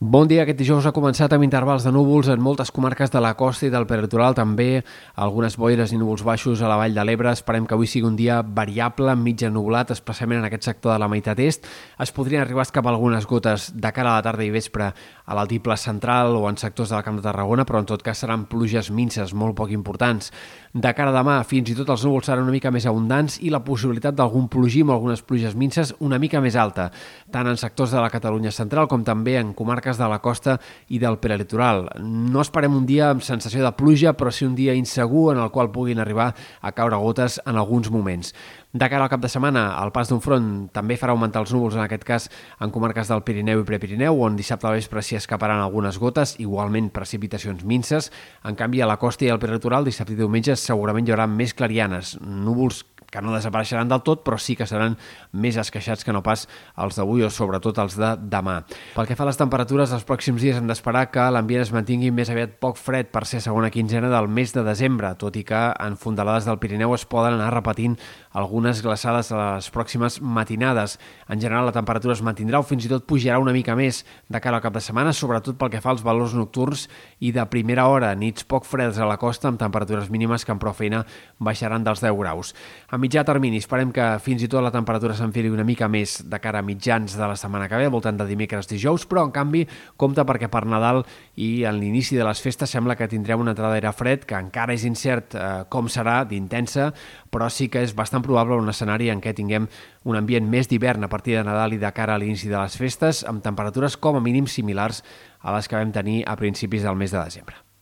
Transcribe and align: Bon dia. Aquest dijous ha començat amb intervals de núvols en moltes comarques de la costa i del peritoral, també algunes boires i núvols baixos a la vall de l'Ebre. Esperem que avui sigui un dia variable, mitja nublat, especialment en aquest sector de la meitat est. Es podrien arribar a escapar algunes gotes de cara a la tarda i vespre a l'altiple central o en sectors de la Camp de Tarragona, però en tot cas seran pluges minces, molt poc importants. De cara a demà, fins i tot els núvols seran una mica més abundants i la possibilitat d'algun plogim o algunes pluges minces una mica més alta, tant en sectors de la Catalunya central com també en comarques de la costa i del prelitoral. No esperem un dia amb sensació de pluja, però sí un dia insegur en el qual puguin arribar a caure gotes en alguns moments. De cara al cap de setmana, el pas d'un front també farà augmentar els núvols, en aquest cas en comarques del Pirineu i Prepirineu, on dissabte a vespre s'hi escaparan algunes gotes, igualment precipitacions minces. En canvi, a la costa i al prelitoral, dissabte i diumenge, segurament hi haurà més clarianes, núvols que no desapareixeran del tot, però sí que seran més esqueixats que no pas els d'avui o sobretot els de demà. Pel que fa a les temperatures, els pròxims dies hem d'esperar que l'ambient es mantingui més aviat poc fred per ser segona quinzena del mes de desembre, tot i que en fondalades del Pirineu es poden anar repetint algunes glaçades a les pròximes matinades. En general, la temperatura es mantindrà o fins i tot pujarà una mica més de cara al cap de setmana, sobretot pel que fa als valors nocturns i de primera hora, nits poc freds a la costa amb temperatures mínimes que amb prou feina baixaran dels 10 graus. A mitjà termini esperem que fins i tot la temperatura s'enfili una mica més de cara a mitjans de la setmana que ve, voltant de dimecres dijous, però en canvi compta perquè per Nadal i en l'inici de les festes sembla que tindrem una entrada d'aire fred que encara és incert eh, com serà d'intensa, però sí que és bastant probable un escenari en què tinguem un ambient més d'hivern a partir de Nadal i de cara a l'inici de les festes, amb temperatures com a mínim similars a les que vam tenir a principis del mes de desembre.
Bon 0.00 0.24
dia. 0.24 0.46
Aquest 0.46 0.56
dijous 0.56 0.86
ha 0.88 0.94
començat 0.96 1.34
amb 1.36 1.44
intervals 1.44 1.84
de 1.84 1.90
núvols 1.92 2.30
en 2.32 2.40
moltes 2.40 2.70
comarques 2.72 3.10
de 3.12 3.20
la 3.20 3.34
costa 3.36 3.66
i 3.66 3.68
del 3.68 3.84
peritoral, 3.84 4.32
també 4.32 4.80
algunes 5.20 5.58
boires 5.60 5.92
i 5.92 5.98
núvols 6.00 6.22
baixos 6.24 6.62
a 6.62 6.70
la 6.72 6.78
vall 6.80 6.96
de 6.96 7.04
l'Ebre. 7.04 7.34
Esperem 7.36 7.66
que 7.68 7.76
avui 7.76 7.84
sigui 7.84 8.08
un 8.08 8.16
dia 8.16 8.38
variable, 8.40 9.12
mitja 9.12 9.50
nublat, 9.52 9.92
especialment 9.92 10.40
en 10.40 10.46
aquest 10.48 10.70
sector 10.70 10.94
de 10.94 11.02
la 11.04 11.08
meitat 11.12 11.42
est. 11.44 11.68
Es 12.00 12.14
podrien 12.16 12.40
arribar 12.40 12.64
a 12.64 12.68
escapar 12.70 12.94
algunes 12.94 13.28
gotes 13.28 13.74
de 13.76 13.92
cara 13.92 14.14
a 14.14 14.22
la 14.22 14.24
tarda 14.24 14.46
i 14.46 14.48
vespre 14.48 14.88
a 15.30 15.36
l'altiple 15.38 15.76
central 15.78 16.34
o 16.34 16.48
en 16.50 16.56
sectors 16.58 16.90
de 16.90 16.96
la 16.96 17.04
Camp 17.06 17.20
de 17.20 17.22
Tarragona, 17.22 17.62
però 17.62 17.78
en 17.78 17.86
tot 17.86 18.02
cas 18.02 18.18
seran 18.18 18.48
pluges 18.50 18.90
minces, 18.90 19.30
molt 19.30 19.54
poc 19.54 19.70
importants. 19.70 20.32
De 20.74 20.90
cara 20.94 21.12
a 21.12 21.14
demà, 21.14 21.36
fins 21.46 21.70
i 21.70 21.76
tot 21.78 21.88
els 21.94 22.02
núvols 22.06 22.26
seran 22.26 22.48
una 22.48 22.54
mica 22.54 22.72
més 22.74 22.86
abundants 22.86 23.38
i 23.46 23.50
la 23.50 23.62
possibilitat 23.62 24.16
d'algun 24.18 24.48
plogim 24.50 24.90
o 24.90 24.96
algunes 24.96 25.22
pluges 25.22 25.54
minces 25.54 25.92
una 26.02 26.18
mica 26.18 26.42
més 26.42 26.58
alta, 26.58 26.88
tant 27.30 27.46
en 27.46 27.58
sectors 27.58 27.94
de 27.94 28.02
la 28.02 28.10
Catalunya 28.10 28.50
central 28.54 28.88
com 28.90 29.04
també 29.06 29.36
en 29.38 29.52
comarques 29.54 29.98
de 29.98 30.08
la 30.10 30.18
costa 30.18 30.56
i 30.88 30.98
del 30.98 31.20
prelitoral. 31.22 31.86
No 32.02 32.42
esperem 32.42 32.74
un 32.74 32.86
dia 32.90 33.12
amb 33.14 33.22
sensació 33.22 33.62
de 33.62 33.74
pluja, 33.78 34.16
però 34.18 34.34
sí 34.34 34.46
un 34.46 34.58
dia 34.58 34.74
insegur 34.74 35.30
en 35.34 35.42
el 35.42 35.50
qual 35.54 35.70
puguin 35.70 36.02
arribar 36.02 36.32
a 36.60 36.74
caure 36.74 36.98
gotes 36.98 37.38
en 37.46 37.58
alguns 37.58 37.90
moments. 37.90 38.34
De 38.72 38.86
cara 38.86 39.02
al 39.02 39.10
cap 39.10 39.18
de 39.18 39.26
setmana, 39.26 39.64
el 39.82 39.90
pas 39.90 40.06
d'un 40.06 40.20
front 40.22 40.44
també 40.70 40.94
farà 40.94 41.10
augmentar 41.10 41.40
els 41.42 41.50
núvols, 41.50 41.74
en 41.74 41.82
aquest 41.82 42.04
cas 42.06 42.28
en 42.62 42.70
comarques 42.70 43.10
del 43.10 43.24
Pirineu 43.26 43.64
i 43.64 43.66
Prepirineu, 43.66 44.20
on 44.22 44.38
dissabte 44.38 44.68
a 44.70 44.76
vespre 44.76 45.02
s'hi 45.02 45.18
escaparan 45.20 45.60
algunes 45.60 46.00
gotes, 46.00 46.34
igualment 46.42 46.90
precipitacions 46.94 47.64
minces. 47.64 48.10
En 48.44 48.56
canvi, 48.58 48.82
a 48.82 48.88
la 48.90 48.98
costa 49.00 49.26
i 49.26 49.32
al 49.32 49.40
prelitoral, 49.42 49.86
dissabte 49.86 50.16
i 50.16 50.18
diumenge, 50.18 50.56
segurament 50.58 51.06
hi 51.06 51.14
haurà 51.14 51.28
més 51.30 51.54
clarianes, 51.56 52.16
núvols 52.20 52.84
que 53.10 53.20
no 53.22 53.34
desapareixeran 53.34 53.90
del 53.90 54.02
tot, 54.06 54.22
però 54.24 54.38
sí 54.38 54.56
que 54.56 54.66
seran 54.70 54.96
més 55.32 55.58
esqueixats 55.60 56.06
que 56.06 56.14
no 56.14 56.22
pas 56.22 56.46
els 56.80 56.98
d'avui 56.98 57.24
o 57.26 57.30
sobretot 57.30 57.78
els 57.82 57.96
de 57.98 58.12
demà. 58.30 58.60
Pel 58.94 59.08
que 59.08 59.16
fa 59.18 59.26
a 59.26 59.30
les 59.30 59.40
temperatures, 59.40 59.92
els 59.92 60.06
pròxims 60.06 60.40
dies 60.42 60.58
hem 60.58 60.70
d'esperar 60.70 61.08
que 61.10 61.26
l'ambient 61.34 61.64
es 61.64 61.72
mantingui 61.74 62.12
més 62.14 62.30
aviat 62.30 62.56
poc 62.62 62.78
fred 62.78 63.10
per 63.10 63.24
ser 63.26 63.42
segona 63.44 63.72
quinzena 63.74 64.10
del 64.12 64.30
mes 64.30 64.54
de 64.54 64.64
desembre, 64.66 65.12
tot 65.18 65.36
i 65.36 65.44
que 65.46 65.62
en 65.74 65.98
fondalades 66.00 66.46
del 66.46 66.60
Pirineu 66.62 66.94
es 66.94 67.06
poden 67.10 67.36
anar 67.38 67.52
repetint 67.54 67.98
algunes 68.30 68.82
glaçades 68.84 69.32
a 69.34 69.40
les 69.40 69.70
pròximes 69.74 70.20
matinades. 70.22 70.98
En 71.28 71.40
general, 71.42 71.66
la 71.66 71.74
temperatura 71.74 72.14
es 72.14 72.22
mantindrà 72.22 72.60
o 72.60 72.66
fins 72.66 72.86
i 72.86 72.92
tot 72.92 73.08
pujarà 73.10 73.40
una 73.42 73.54
mica 73.56 73.74
més 73.78 74.04
de 74.30 74.40
cara 74.40 74.60
al 74.60 74.64
cap 74.64 74.76
de 74.76 74.84
setmana, 74.84 75.12
sobretot 75.16 75.58
pel 75.58 75.72
que 75.72 75.82
fa 75.82 75.90
als 75.90 76.04
valors 76.06 76.36
nocturns 76.38 76.86
i 77.18 77.32
de 77.34 77.44
primera 77.50 77.88
hora, 77.90 78.12
nits 78.14 78.46
poc 78.46 78.68
freds 78.68 79.00
a 79.00 79.08
la 79.08 79.18
costa 79.18 79.50
amb 79.50 79.58
temperatures 79.58 80.10
mínimes 80.14 80.46
que 80.46 80.54
amb 80.54 80.62
prou 80.62 80.76
feina 80.76 81.02
baixaran 81.38 81.84
dels 81.84 82.02
10 82.04 82.14
graus. 82.20 82.54
A 82.88 82.99
mitjà 83.00 83.22
termini 83.24 83.58
esperem 83.58 83.90
que 83.96 84.04
fins 84.20 84.42
i 84.44 84.48
tot 84.50 84.62
la 84.64 84.72
temperatura 84.74 85.14
s'enfili 85.16 85.50
una 85.50 85.64
mica 85.64 85.88
més 85.88 86.18
de 86.28 86.38
cara 86.42 86.60
a 86.60 86.66
mitjans 86.66 87.16
de 87.16 87.26
la 87.26 87.36
setmana 87.38 87.68
que 87.70 87.78
ve, 87.80 87.88
voltant 87.92 88.18
de 88.18 88.26
dimecres 88.28 88.68
dijous, 88.68 89.06
però 89.08 89.24
en 89.26 89.32
canvi 89.34 89.64
compta 90.00 90.26
perquè 90.28 90.50
per 90.52 90.66
Nadal 90.68 91.02
i 91.40 91.64
en 91.68 91.78
l'inici 91.80 92.18
de 92.18 92.26
les 92.26 92.42
festes 92.44 92.70
sembla 92.70 92.98
que 93.00 93.08
tindrem 93.08 93.40
una 93.40 93.54
entrada 93.54 93.72
d'aire 93.72 93.94
fred 93.96 94.26
que 94.28 94.36
encara 94.36 94.76
és 94.76 94.84
incert 94.88 95.34
eh, 95.34 95.46
com 95.72 95.88
serà 95.88 96.20
d'intensa, 96.28 96.90
però 97.32 97.48
sí 97.48 97.70
que 97.72 97.82
és 97.86 97.96
bastant 97.96 98.24
probable 98.26 98.60
un 98.60 98.68
escenari 98.68 99.08
en 99.10 99.24
què 99.24 99.32
tinguem 99.34 99.70
un 100.04 100.20
ambient 100.20 100.46
més 100.50 100.68
d'hivern 100.68 101.08
a 101.08 101.12
partir 101.12 101.38
de 101.38 101.46
Nadal 101.48 101.78
i 101.78 101.80
de 101.80 101.94
cara 101.96 102.14
a 102.14 102.20
l'inici 102.20 102.52
de 102.52 102.58
les 102.60 102.76
festes, 102.76 103.24
amb 103.24 103.42
temperatures 103.42 103.96
com 103.96 104.20
a 104.20 104.24
mínim 104.24 104.46
similars 104.46 105.02
a 105.40 105.56
les 105.56 105.68
que 105.68 105.80
vam 105.80 105.92
tenir 105.96 106.22
a 106.28 106.36
principis 106.36 106.84
del 106.84 107.00
mes 107.00 107.16
de 107.16 107.22
desembre. 107.22 107.69